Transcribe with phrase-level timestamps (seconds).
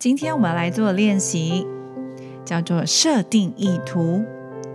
[0.00, 1.66] 今天我们来做练习，
[2.42, 4.24] 叫做设定意图。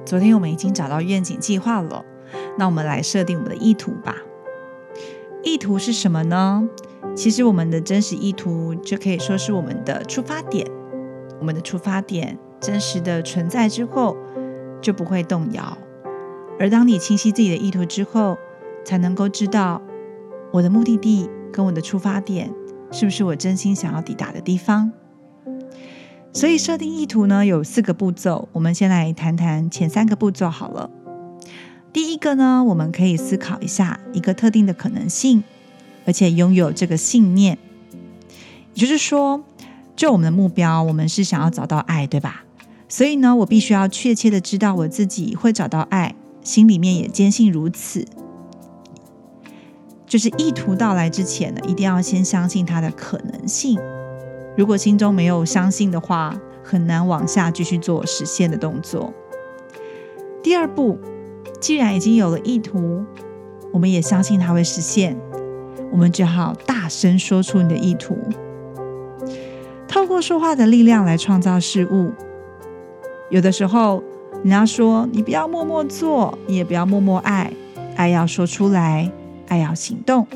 [0.05, 2.05] 昨天我们已经找到愿景计划了，
[2.59, 4.17] 那我们来设定我们的意图吧。
[5.42, 6.69] 意图是什么呢？
[7.16, 10.67] 其实我们的真实意图就可以说是我们的出发点。
[11.39, 14.15] 我们的出发点真实的存在之后，
[14.79, 15.75] 就不会动摇。
[16.59, 18.37] 而当你清晰自己的意图之后，
[18.83, 19.81] 才能够知道
[20.51, 22.53] 我的目的地跟我的出发点
[22.91, 24.91] 是不是我真心想要抵达的地方。
[26.35, 30.89] 所以设定意图呢有四个步骤，我们先来谈谈前三个步骤好了。
[31.94, 35.45] 第一个呢，我们可以思考一下一个特定的可能性，
[36.05, 37.58] 而且拥有这个信念，
[38.73, 39.45] 也就是说，
[39.95, 42.44] 就我们的目标，我们是想要找到爱，对吧？
[42.89, 48.05] 所以呢，我必须要确切的知道我自己会找到爱，心里面也坚信如此。
[50.05, 53.80] 就是意图到来之前呢，一定要先相信它的可能性。
[54.58, 59.14] 如果心中没有相信的话，很难往下继续做实现的动作。
[60.42, 61.00] 第二步，
[61.59, 63.03] 既然已经有了意图，
[63.72, 65.17] 我们也相信它会实现，
[65.92, 68.17] 我们就好大声说出你的意图。
[69.88, 72.12] 透过说话的力量来创造事物。
[73.30, 74.03] 有的时候，
[74.44, 77.52] 人家说你不要默默做，你也不要默默爱，
[77.95, 79.12] 爱要说出来，
[79.47, 80.28] 爱要行动。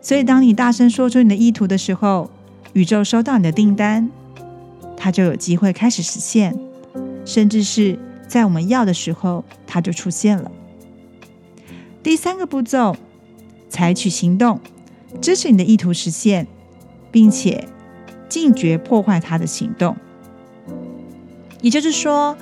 [0.00, 2.30] 所以，当你大声说出你的意图的时候，
[2.76, 4.10] 宇宙收到你的订单，
[4.98, 6.54] 它就有机会开始实现，
[7.24, 10.52] 甚至是在我们要的时候，它就出现了。
[12.02, 12.94] 第三个步骤，
[13.70, 14.60] 采取行动，
[15.22, 16.46] 支持你的意图实现，
[17.10, 17.66] 并且
[18.28, 19.96] 禁绝破坏它的行动。
[21.62, 22.36] 也就是说，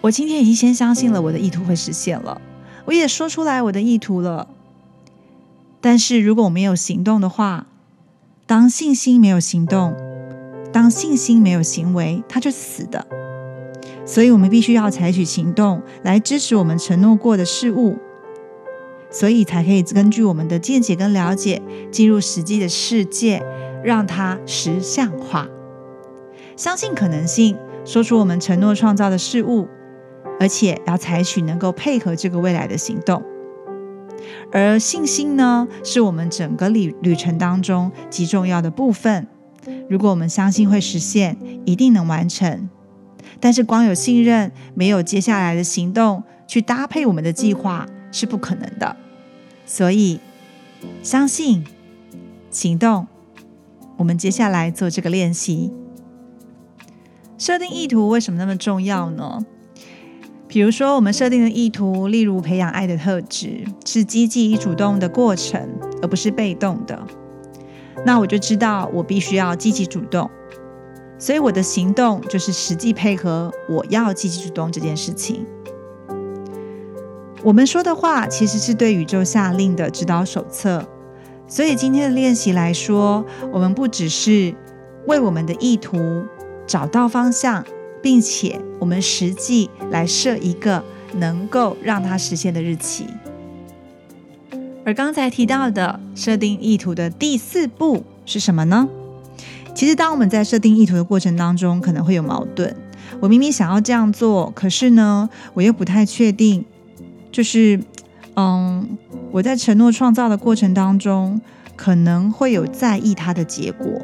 [0.00, 2.42] 我今天已经先相信了我的意图会实现了，
[2.86, 4.48] 我也说出来我的意图了。
[5.80, 7.68] 但是如果我没有行动的话，
[8.44, 9.94] 当信心没有行动，
[10.72, 13.06] 当信心没有行为，它就是死的。
[14.04, 17.98] 所以，我们必须要采取行动来支持我们承诺过的事物，
[19.10, 21.62] 所以才可以根据我们的见解跟了解，
[21.92, 23.42] 进入实际的世界，
[23.84, 25.48] 让它实相化。
[26.56, 29.68] 相信可能性，说出我们承诺创造的事物，
[30.40, 33.22] 而且要采取能够配合这个未来的行动。
[34.52, 39.26] 而信心呢，是我们整个旅旅程当中极重要的部分。
[39.88, 42.68] 如果我们相信会实现，一定能完成。
[43.40, 48.96] 但是光有信任，没有接下来的行动去搭配我们的计划，是不可能的。
[49.64, 50.20] 所以，
[51.02, 51.64] 相信、
[52.50, 53.06] 行动。
[53.98, 55.70] 我们接下来做这个练习。
[57.38, 59.44] 设定意图为什么那么重要呢？
[60.52, 65.66] 比如说，我们设定的意图，例如培养爱的特质，是积极主动的过程，
[66.02, 67.02] 而不是被动的。
[68.04, 70.30] 那我就知道，我必须要积极主动，
[71.18, 75.46] 所以我的行动就是实际配合我要积极主动这件事情。
[77.42, 80.86] 我们说的话，其实是对宇宙下令的指导手册。
[81.48, 84.54] 所以今天的练习来说，我们不只是
[85.06, 86.26] 为我们的意图
[86.66, 87.64] 找到方向。
[88.02, 90.82] 并且我们实际来设一个
[91.14, 93.06] 能够让它实现的日期。
[94.84, 98.88] 而刚才提到的设定意图的第四步是什么呢？
[99.74, 102.76] 其实当我们在设定意图的过程当中，可能会有矛盾。
[103.20, 106.64] 我明明想要这样做，可是呢，我又不太确定。
[107.30, 107.80] 就是，
[108.34, 108.98] 嗯，
[109.30, 111.40] 我在承诺创造的过程当中，
[111.76, 114.02] 可能会有在意它的结果，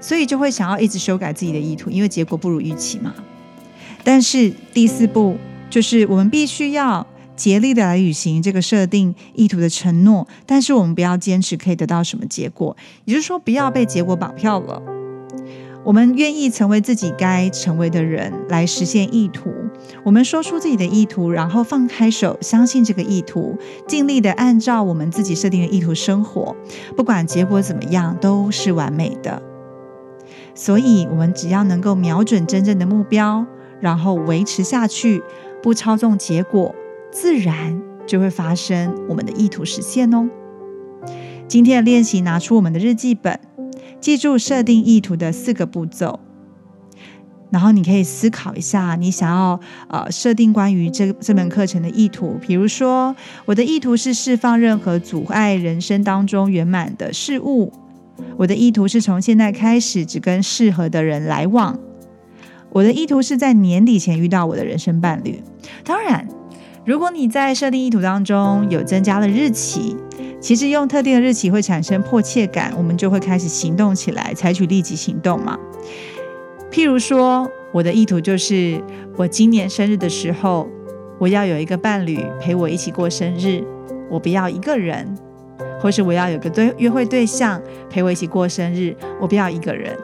[0.00, 3.12] 所以就会想要一直修改自己的意图，因为结果不如预期嘛。
[4.02, 5.36] 但是第四步
[5.68, 7.06] 就是我们必须要
[7.36, 14.82] 竭力的来履行这个设定意图的承诺，但是我们不要坚持可以得到什么结果，也就是说不要被结果绑票了。
[15.82, 19.50] 我们愿意成为自己该成为的人来实现意图。
[20.04, 23.56] 我们说出自己的意图，然后放开手，相信这个意图，
[23.88, 26.54] 尽力的按照我们自己设定的意图生活，
[26.94, 29.42] 不管结果怎么样都是完美的。
[30.54, 33.46] 所以，我们只要能够瞄准真正的目标。
[33.80, 35.22] 然后维持下去，
[35.62, 36.74] 不操纵结果，
[37.10, 40.28] 自然就会发生我们的意图实现哦。
[41.48, 43.40] 今天的练习，拿出我们的日记本，
[44.00, 46.20] 记住设定意图的四个步骤。
[47.50, 52.38] 然后你可以思考一下，你想要呃设定关于这这门课程的意图。
[52.40, 57.72] 比如说，我的意图是释放任何阻碍人生当中圆满的事物。
[58.36, 61.76] 我的意图是从现在开始只跟适合的人来往。
[62.72, 65.42] 我的意图是在年底前遇到我的人生伴侣。
[65.84, 66.26] 当然，
[66.84, 69.96] 如果你在设定意图当中有增加了日期，
[70.40, 75.58] 其实用特定的日期会产生迫切感，我们就会开始行动起来，采取立即行动嘛。
[76.70, 78.80] 譬如说，我的意图就是
[79.16, 80.68] 我今年生日的时候，
[81.18, 83.64] 我要有一个伴侣陪我一起过生日，
[84.08, 85.04] 我不要一个人；
[85.80, 89.98] 或是我要有个对约会对象陪我一起过生日，我不要一个人。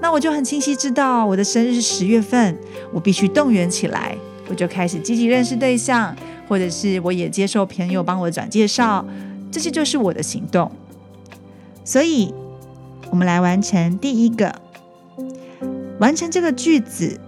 [0.00, 2.56] 那我就很清晰知道，我的生日是十月份，
[2.92, 4.16] 我必须动员起来，
[4.48, 6.14] 我就开始积极认识对象，
[6.48, 9.04] 或者是我也接受朋友帮我转介绍，
[9.50, 10.70] 这些就是我的行动。
[11.84, 12.34] 所以，
[13.10, 14.54] 我们来完成第一个。
[15.98, 17.18] 完成这个句子，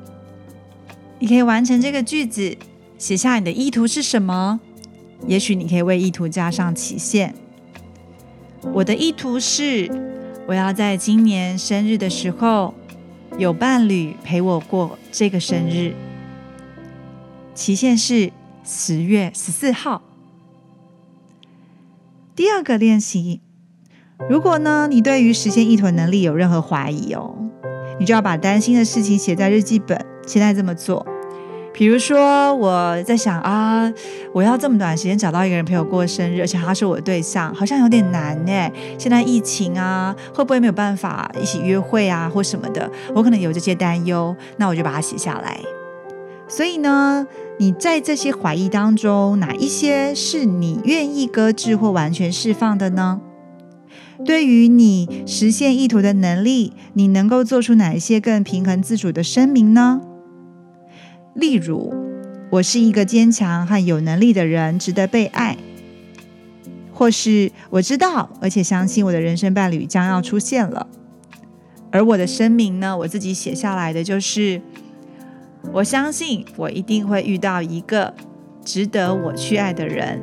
[1.18, 2.54] 你可以完成这个句子，
[2.98, 4.60] 写下你的意图是什么。
[5.26, 7.34] 也许你可以为意图加上期限。
[8.74, 9.88] 我的意图是，
[10.48, 12.72] 我要在今年生日的时候
[13.36, 15.94] 有伴侣陪我过这个生日。
[17.54, 18.32] 期限是
[18.64, 20.00] 十月十四号。
[22.34, 23.42] 第二个练习，
[24.26, 27.36] 如果呢，你对于实现意图能力有任何怀疑哦。
[28.00, 30.02] 你就要把担心的事情写在日记本。
[30.26, 31.06] 现在这么做，
[31.78, 33.88] 比如说我在想啊，
[34.32, 38.70] 我要这么短时间找到一个人陪我过生日，而且他是我的对象，好像有点难呢。
[38.98, 42.90] 现在疫情啊，会不会没有办法一起约会啊，或什么的？
[43.14, 45.60] 我可能有这些担忧，那我就把它写下来。
[46.48, 47.25] 所以呢，
[47.60, 53.20] 你在这些怀疑当中，哪一些是你愿意搁置或完全释放的呢？
[54.25, 60.00] 对于你实现意图的能力，你能够做出哪一些更平衡自主的声明呢？
[61.38, 61.94] 例如，
[62.50, 65.56] 我是一个坚强和有能力的人，值得被爱；
[66.93, 70.88] 或是我知道而且相信我的人生伴侣将要出现了。
[71.93, 74.61] 而我的声明呢，我自己写下来的就是：
[75.73, 78.12] 我相信我一定会遇到一个
[78.64, 80.20] 值得我去爱的人。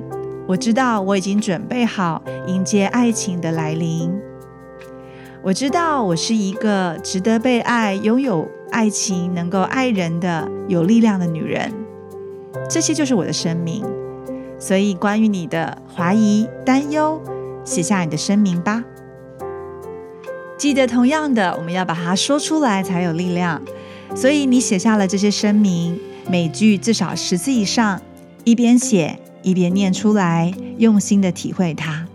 [0.50, 4.12] 我知道我已经准备好迎接爱情的来临。
[5.42, 11.72] 我知道我是一个值得被爱、拥有爱情、能够爱人的有力量的女人。
[12.70, 13.86] 这些就是我的声明。
[14.60, 17.22] 所以，关于你的怀疑、担忧，
[17.64, 18.84] 写下你的声明吧。
[20.58, 23.62] 记得，同样的，我们要把它说出来才有力量。
[24.14, 25.98] 所以，你写下了这些声明，
[26.30, 28.02] 每句至少十次以上，
[28.44, 29.20] 一边写。
[29.42, 32.08] 一边念出来，用心的体会它。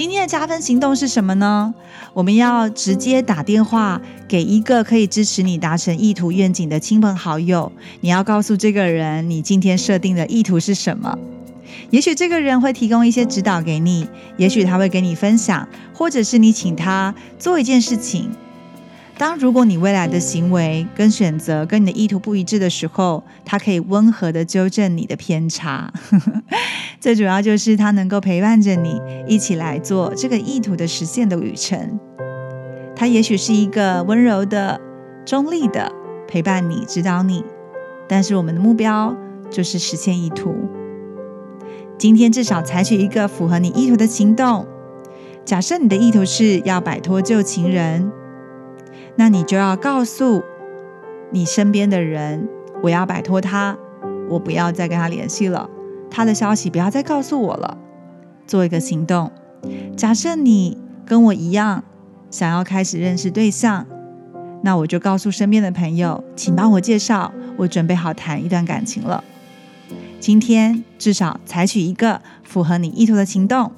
[0.00, 1.74] 今天的加分行动是什么呢？
[2.14, 7.70] 我们要直接打电话给一个可以支持你达成意图愿景的亲朋好友。
[8.00, 11.18] 你要告诉这个人，你今天设定的意图是什么？
[11.90, 14.08] 也许这个人会提供一些指导给你，
[14.38, 18.30] 也许他会给你分享，或者是你请他做一件事情。
[19.20, 25.92] 当如果你未来的行为跟选择跟你的意图不一致的时候，它可以温和的纠正你的偏差。
[26.98, 32.00] 最主要就是它能够陪伴着你一起来做这个意图的实现的旅程。
[32.96, 34.80] 它也许是一个温柔的、
[35.26, 35.92] 中立的
[36.26, 37.44] 陪伴你、指导你，
[38.08, 39.14] 但是我们的目标
[39.50, 40.54] 就是实现意图。
[41.98, 44.66] 今天至少采取一个符合你意图的行动。
[45.44, 48.10] 假设你的意图是要摆脱旧情人。
[49.20, 50.42] 那你就要告诉
[51.30, 52.48] 你身边的人，
[52.82, 53.76] 我要摆脱他，
[54.30, 55.68] 我不要再跟他联系了，
[56.10, 57.76] 他的消息不要再告诉我了。
[58.46, 59.30] 做一个行动。
[59.94, 61.84] 假设你跟我一样
[62.30, 63.86] 想要开始认识对象，
[64.62, 69.22] 那我就告诉身边的朋友，请帮我介绍，我准备好谈一段感情了。
[70.18, 73.72] 今天至少采取一个符合你意图的行动。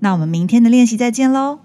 [0.00, 1.60] 那我们明天的练习再见喽。